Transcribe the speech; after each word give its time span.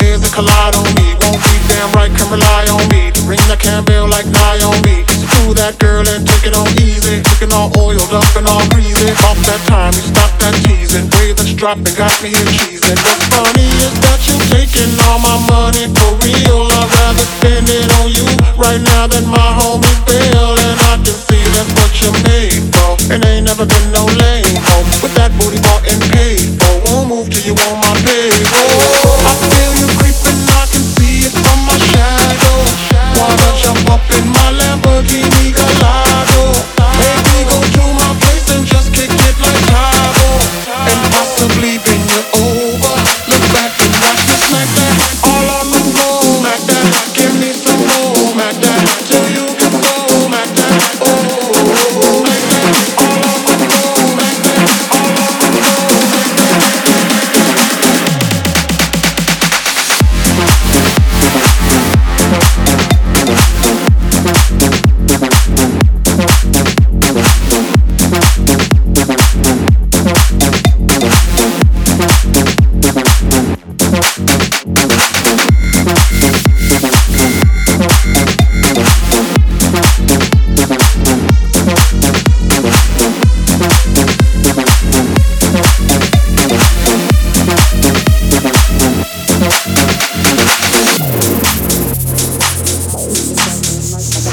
Heads 0.00 0.24
and 0.24 0.32
collide 0.32 0.74
on 0.74 0.88
me. 0.96 1.12
Won't 1.20 1.40
be 1.44 1.54
damn 1.68 1.92
right, 1.92 2.10
can 2.10 2.28
rely 2.32 2.64
on 2.72 2.84
me. 2.88 3.12
The 3.12 3.22
ring 3.28 3.42
that 3.52 3.60
can 3.60 3.84
bail 3.84 4.08
like 4.08 4.24
Naomi. 4.24 5.04
Do 5.44 5.52
that 5.60 5.76
girl 5.76 6.04
and 6.08 6.24
take 6.24 6.48
it 6.48 6.56
on 6.56 6.68
easy. 6.80 7.20
Looking 7.20 7.52
all 7.52 7.68
oiled 7.76 8.12
up 8.12 8.24
and 8.36 8.48
all 8.48 8.64
greasy. 8.72 9.12
Off 9.28 9.36
that 9.44 9.60
time, 9.68 9.92
you 9.92 10.04
stop 10.08 10.32
that 10.40 10.56
teasing. 10.64 11.08
Wave 11.20 11.36
that's 11.36 11.52
dropping, 11.52 11.92
got 12.00 12.12
me 12.24 12.32
here 12.32 12.48
cheesing. 12.48 12.96
What's 13.04 13.24
funny 13.32 13.68
is 13.84 13.94
that 14.00 14.20
you 14.24 14.36
taking 14.48 14.92
all 15.08 15.20
my 15.20 15.36
money 15.48 15.84
for 15.92 16.10
real. 16.24 16.64
I'd 16.64 16.88
rather 16.88 17.26
spend 17.40 17.68
it 17.68 17.88
on 18.00 18.08
you 18.08 18.26
right 18.56 18.80
now 18.80 19.04
than 19.04 19.28
my 19.28 19.48
homies 19.60 20.00
bill. 20.08 20.56
And 20.56 20.76
I 20.88 20.96
can 21.04 21.16
see 21.16 21.44
that's 21.56 21.72
what 21.76 21.92
you're 22.00 22.20
made 22.24 22.64
for. 22.72 22.96
And 23.12 23.20
ain't 23.24 23.44
never 23.48 23.68
been 23.68 23.88
no 23.92 24.08
lame 24.08 24.56
hoe. 24.64 24.84
With 25.04 25.12
that 25.20 25.28
booty 25.36 25.60
bought 25.60 25.84
and 25.88 26.00
paid 26.08 26.56
for. 26.56 26.72
Won't 26.88 27.08
move 27.12 27.28
till 27.28 27.52
you 27.52 27.54
on 27.54 27.76
my 27.84 27.92
payroll. 28.08 29.09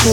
I 0.00 0.08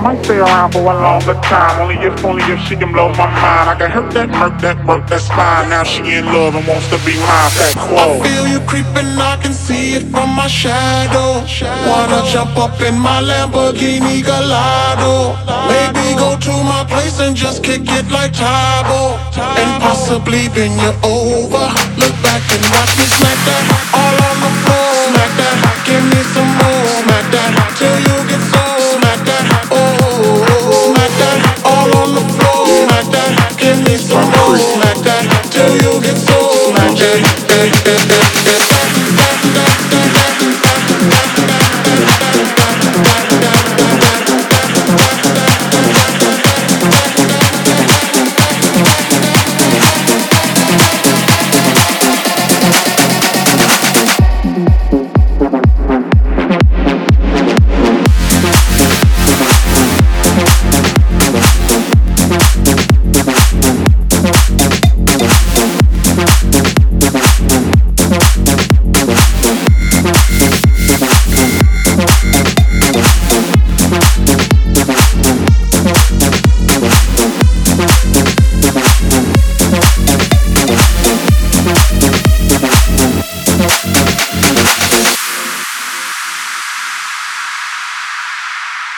might 0.00 0.24
stay 0.24 0.38
around 0.38 0.72
for 0.72 0.80
a 0.80 0.96
longer 0.96 1.34
time, 1.44 1.82
only 1.82 1.96
if, 1.96 2.24
only 2.24 2.42
if 2.44 2.58
she 2.66 2.74
can 2.74 2.90
blow 2.90 3.10
my 3.10 3.26
mind. 3.28 3.68
I 3.68 3.74
can 3.76 3.90
hurt 3.90 4.10
that, 4.14 4.30
murk 4.30 4.58
that, 4.62 4.82
work 4.86 5.06
that 5.08 5.20
spine. 5.20 5.68
Now 5.68 5.84
she 5.84 6.00
in 6.00 6.24
love 6.24 6.54
and 6.54 6.66
wants 6.66 6.88
to 6.88 6.96
be 7.04 7.18
mine. 7.20 7.52
That 7.60 7.76
I 7.76 8.18
feel 8.24 8.48
you 8.48 8.60
creeping, 8.64 9.20
I 9.20 9.36
can 9.42 9.52
see 9.52 9.92
it 9.92 10.08
from 10.08 10.32
my 10.32 10.48
shadow. 10.48 11.44
Wanna 11.84 12.24
jump 12.32 12.56
up 12.56 12.80
in 12.80 12.98
my 12.98 13.20
Lamborghini 13.20 14.24
Gallardo? 14.24 15.36
Maybe 15.68 16.16
go 16.16 16.38
to 16.48 16.64
my 16.64 16.88
place 16.88 17.20
and 17.20 17.36
just 17.36 17.60
kick 17.62 17.84
it 17.84 18.08
like 18.10 18.32
Tae 18.32 18.88
Bo, 18.88 19.20
and 19.36 19.82
possibly 19.84 20.48
bend 20.48 20.80
you 20.80 20.96
over. 21.04 21.68
Look 22.00 22.16
back 22.24 22.40
and 22.56 22.64
watch 22.72 22.96
me 22.96 23.04
smack 23.04 23.36
that 23.44 23.68
all 23.92 24.16
on 24.32 24.40
the 24.40 24.48
floor. 24.64 24.97
Smack 25.08 25.32
that, 25.40 25.56
give 25.86 26.04
me 26.04 26.20
some 26.20 26.52
more. 26.60 26.84
Smack 27.00 27.32
that 27.32 27.52
till 27.80 27.96
you 27.96 28.28
get 28.28 28.44
so 28.44 28.60
smack 28.92 29.24
that. 29.24 29.72
Oh, 29.72 30.92
smack 30.92 31.08
that 31.16 31.28